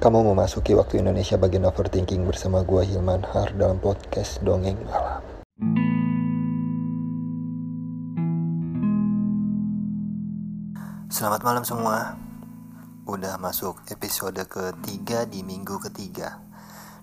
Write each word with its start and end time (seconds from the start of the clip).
Kamu 0.00 0.32
memasuki 0.32 0.72
waktu 0.72 1.04
Indonesia 1.04 1.36
bagian 1.36 1.68
overthinking 1.68 2.24
bersama 2.24 2.64
gua 2.64 2.80
Hilman 2.80 3.20
Har 3.20 3.52
dalam 3.52 3.76
podcast 3.84 4.40
Dongeng 4.40 4.80
Malam. 4.88 5.20
Selamat 11.12 11.44
malam 11.44 11.68
semua. 11.68 12.16
Udah 13.04 13.36
masuk 13.36 13.84
episode 13.92 14.40
ketiga 14.48 15.28
di 15.28 15.44
minggu 15.44 15.76
ketiga. 15.92 16.40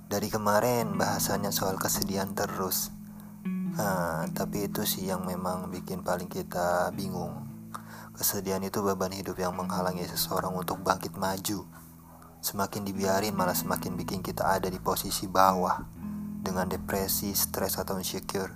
Dari 0.10 0.34
kemarin 0.34 0.98
bahasannya 0.98 1.54
soal 1.54 1.78
kesedihan 1.78 2.34
terus. 2.34 2.90
Nah, 3.78 4.26
tapi 4.34 4.74
itu 4.74 4.90
sih 4.90 5.06
yang 5.06 5.22
memang 5.22 5.70
bikin 5.70 6.02
paling 6.02 6.34
kita 6.34 6.90
bingung. 6.98 7.46
Kesedihan 8.18 8.66
itu 8.66 8.82
beban 8.82 9.14
hidup 9.14 9.38
yang 9.38 9.54
menghalangi 9.54 10.02
seseorang 10.10 10.58
untuk 10.58 10.82
bangkit 10.82 11.14
maju 11.14 11.86
Semakin 12.48 12.88
dibiarin 12.88 13.36
malah 13.36 13.52
semakin 13.52 14.00
bikin 14.00 14.24
kita 14.24 14.48
ada 14.48 14.72
di 14.72 14.80
posisi 14.80 15.28
bawah 15.28 15.84
dengan 16.40 16.64
depresi, 16.72 17.36
stres 17.36 17.76
atau 17.76 18.00
insecure. 18.00 18.56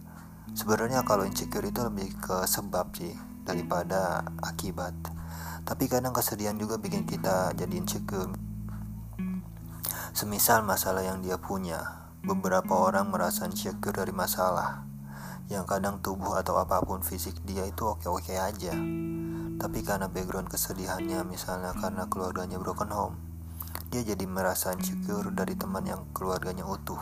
Sebenarnya 0.55 1.03
kalau 1.03 1.27
insecure 1.27 1.67
itu 1.67 1.83
lebih 1.83 2.15
ke 2.15 2.47
sebab 2.47 2.87
sih 2.95 3.11
daripada 3.43 4.23
akibat. 4.47 4.95
Tapi 5.67 5.91
kadang 5.91 6.15
kesedihan 6.15 6.55
juga 6.55 6.79
bikin 6.79 7.03
kita 7.03 7.51
jadi 7.51 7.75
insecure. 7.75 8.31
Semisal 10.15 10.63
masalah 10.63 11.03
yang 11.03 11.19
dia 11.19 11.35
punya, 11.35 12.07
beberapa 12.23 12.71
orang 12.71 13.11
merasa 13.11 13.43
insecure 13.43 13.91
dari 13.91 14.15
masalah 14.15 14.87
yang 15.51 15.67
kadang 15.67 15.99
tubuh 15.99 16.39
atau 16.39 16.55
apa 16.63 16.79
pun 16.79 17.03
fisik 17.03 17.43
dia 17.43 17.67
itu 17.67 17.83
oke-oke 17.83 18.39
aja. 18.39 18.71
Tapi 19.59 19.83
karena 19.83 20.07
background 20.07 20.47
kesedihannya 20.47 21.27
misalnya 21.27 21.75
karena 21.75 22.07
keluarganya 22.07 22.55
broken 22.55 22.87
home, 22.87 23.30
dia 23.91 24.01
jadi 24.07 24.23
merasa 24.23 24.71
insecure 24.71 25.31
dari 25.35 25.59
teman 25.59 25.83
yang 25.83 26.07
keluarganya 26.15 26.63
utuh. 26.63 26.99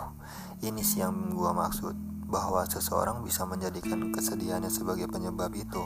Ini 0.59 0.81
sih 0.81 1.05
yang 1.05 1.33
gua 1.37 1.53
maksud, 1.53 1.93
bahwa 2.29 2.61
seseorang 2.69 3.25
bisa 3.25 3.45
menjadikan 3.49 4.13
kesedihannya 4.13 4.69
sebagai 4.69 5.09
penyebab 5.09 5.49
itu. 5.57 5.81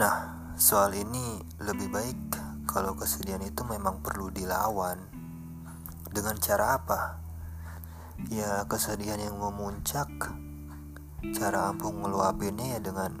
Nah, 0.00 0.16
soal 0.56 0.96
ini 0.96 1.40
lebih 1.60 1.92
baik 1.92 2.20
kalau 2.64 2.96
kesedihan 2.96 3.44
itu 3.44 3.64
memang 3.64 4.00
perlu 4.00 4.32
dilawan. 4.32 4.96
Dengan 6.08 6.36
cara 6.40 6.80
apa? 6.80 7.00
Ya, 8.32 8.64
kesedihan 8.68 9.20
yang 9.20 9.36
memuncak. 9.36 10.08
Cara 11.36 11.72
ampuh 11.72 11.92
ngeluapinnya 11.92 12.78
ya 12.78 12.80
dengan 12.80 13.20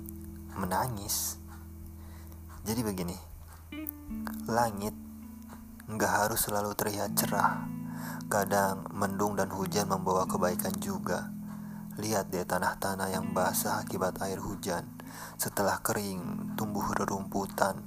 menangis. 0.56 1.36
Jadi 2.64 2.80
begini, 2.84 3.16
langit 4.48 5.07
nggak 5.88 6.12
harus 6.12 6.44
selalu 6.44 6.76
terlihat 6.76 7.16
cerah. 7.16 7.64
Kadang 8.28 8.92
mendung 8.92 9.40
dan 9.40 9.48
hujan 9.48 9.88
membawa 9.88 10.28
kebaikan 10.28 10.76
juga. 10.76 11.32
Lihat 11.96 12.28
deh 12.28 12.44
tanah-tanah 12.44 13.08
yang 13.08 13.32
basah 13.32 13.80
akibat 13.80 14.20
air 14.20 14.36
hujan. 14.36 14.84
Setelah 15.40 15.80
kering, 15.80 16.54
tumbuh 16.60 16.84
rerumputan. 16.92 17.80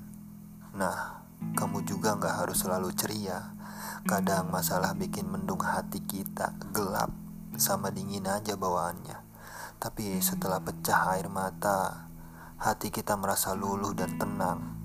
Nah, 0.73 1.21
kamu 1.53 1.85
juga 1.85 2.17
nggak 2.17 2.35
harus 2.41 2.65
selalu 2.65 2.89
ceria. 2.97 3.53
Kadang 4.09 4.49
masalah 4.49 4.97
bikin 4.97 5.29
mendung 5.29 5.61
hati 5.61 6.01
kita 6.01 6.57
gelap 6.73 7.13
sama 7.53 7.93
dingin 7.93 8.25
aja 8.25 8.57
bawaannya. 8.57 9.21
Tapi 9.77 10.17
setelah 10.25 10.57
pecah 10.57 11.13
air 11.13 11.29
mata, 11.29 12.09
hati 12.57 12.89
kita 12.89 13.13
merasa 13.13 13.53
luluh 13.53 13.93
dan 13.93 14.17
tenang. 14.17 14.80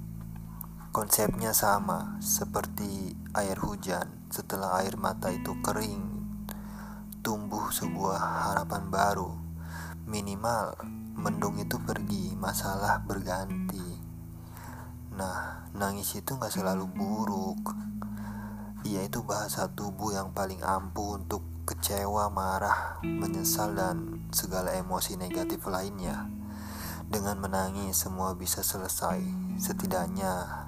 Konsepnya 0.96 1.52
sama 1.52 2.16
seperti 2.24 3.12
air 3.36 3.60
hujan. 3.60 4.32
Setelah 4.32 4.80
air 4.80 4.96
mata 4.96 5.28
itu 5.28 5.52
kering, 5.60 6.08
tumbuh 7.20 7.68
sebuah 7.68 8.16
harapan 8.16 8.88
baru. 8.88 9.28
Minimal 10.08 10.72
mendung 11.20 11.60
itu 11.60 11.76
pergi, 11.76 12.32
masalah 12.40 13.04
berganti. 13.04 14.00
Nah, 15.20 15.68
nangis 15.76 16.16
itu 16.16 16.32
gak 16.40 16.56
selalu 16.56 16.88
buruk. 16.88 17.76
Ia 18.88 19.04
itu 19.04 19.20
bahasa 19.20 19.68
tubuh 19.68 20.16
yang 20.16 20.32
paling 20.32 20.64
ampuh 20.64 21.20
untuk 21.20 21.44
kecewa, 21.68 22.32
marah, 22.32 23.04
menyesal, 23.04 23.76
dan 23.76 24.24
segala 24.32 24.72
emosi 24.72 25.20
negatif 25.20 25.60
lainnya. 25.68 26.24
Dengan 27.04 27.36
menangis, 27.36 28.00
semua 28.00 28.32
bisa 28.32 28.64
selesai. 28.64 29.20
Setidaknya 29.60 30.64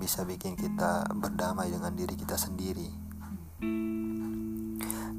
bisa 0.00 0.24
bikin 0.24 0.56
kita 0.56 1.04
berdamai 1.12 1.68
dengan 1.68 1.92
diri 1.92 2.16
kita 2.16 2.40
sendiri. 2.40 2.88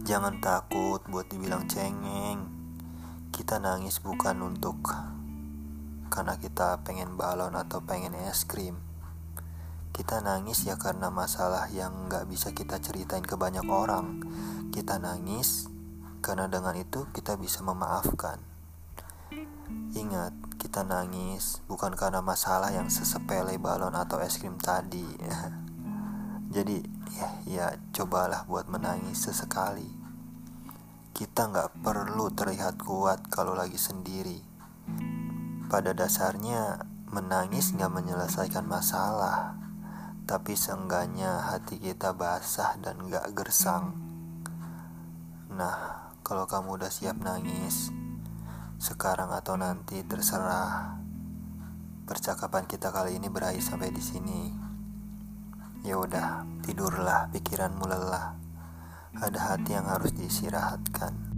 Jangan 0.02 0.42
takut 0.42 1.06
buat 1.06 1.30
dibilang 1.30 1.70
cengeng. 1.70 2.50
Kita 3.30 3.62
nangis 3.62 4.02
bukan 4.02 4.42
untuk 4.42 4.82
karena 6.10 6.36
kita 6.42 6.82
pengen 6.82 7.14
balon 7.14 7.54
atau 7.54 7.86
pengen 7.86 8.18
es 8.18 8.42
krim. 8.44 8.82
Kita 9.94 10.20
nangis 10.26 10.66
ya 10.66 10.82
karena 10.82 11.14
masalah 11.14 11.70
yang 11.70 12.10
gak 12.10 12.26
bisa 12.26 12.50
kita 12.52 12.82
ceritain 12.82 13.22
ke 13.22 13.38
banyak 13.38 13.64
orang. 13.70 14.26
Kita 14.74 14.98
nangis 14.98 15.70
karena 16.26 16.50
dengan 16.50 16.74
itu 16.74 17.06
kita 17.14 17.38
bisa 17.38 17.62
memaafkan. 17.62 18.42
Ingat, 19.94 20.34
kita 20.72 20.88
nangis 20.88 21.60
bukan 21.68 22.00
karena 22.00 22.24
masalah 22.24 22.72
yang 22.72 22.88
sesepele 22.88 23.60
balon 23.60 23.92
atau 23.92 24.24
es 24.24 24.40
krim 24.40 24.56
tadi. 24.56 25.04
Jadi 26.56 26.80
ya, 27.12 27.28
ya 27.44 27.68
cobalah 27.92 28.48
buat 28.48 28.72
menangis 28.72 29.20
sesekali. 29.20 29.92
Kita 31.12 31.52
nggak 31.52 31.84
perlu 31.84 32.32
terlihat 32.32 32.80
kuat 32.88 33.28
kalau 33.28 33.52
lagi 33.52 33.76
sendiri. 33.76 34.40
Pada 35.68 35.92
dasarnya 35.92 36.88
menangis 37.12 37.76
nggak 37.76 37.92
menyelesaikan 37.92 38.64
masalah, 38.64 39.60
tapi 40.24 40.56
seenggaknya 40.56 41.52
hati 41.52 41.84
kita 41.84 42.16
basah 42.16 42.80
dan 42.80 42.96
nggak 43.12 43.28
gersang. 43.36 43.92
Nah, 45.52 46.08
kalau 46.24 46.48
kamu 46.48 46.80
udah 46.80 46.88
siap 46.88 47.20
nangis, 47.20 47.92
sekarang 48.82 49.30
atau 49.30 49.54
nanti 49.62 50.02
terserah. 50.02 50.98
Percakapan 52.10 52.66
kita 52.66 52.90
kali 52.90 53.22
ini 53.22 53.30
berakhir 53.30 53.62
sampai 53.62 53.94
di 53.94 54.02
sini. 54.02 54.50
Ya 55.86 56.02
udah, 56.02 56.50
tidurlah, 56.66 57.30
pikiranmu 57.30 57.86
lelah. 57.86 58.42
Ada 59.22 59.54
hati 59.54 59.78
yang 59.78 59.86
harus 59.86 60.18
diistirahatkan. 60.18 61.31